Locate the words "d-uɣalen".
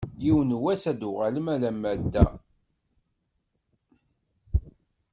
0.99-1.47